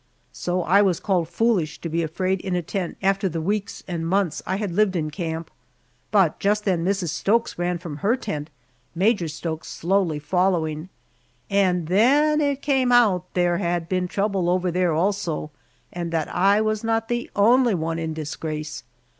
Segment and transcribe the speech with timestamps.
[0.33, 4.07] So I was called foolish to be afraid in a tent after the weeks and
[4.09, 5.51] months I had lived in camp.
[6.09, 7.09] But just then Mrs.
[7.09, 8.49] Stokes ran from her tent,
[8.95, 10.89] Major Stokes slowly following,
[11.51, 15.51] and then it came out that there had been trouble over there also,
[15.93, 18.81] and that I was not the only one in disgrace.